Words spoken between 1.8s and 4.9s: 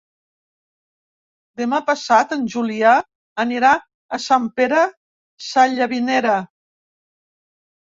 passat en Julià anirà a Sant Pere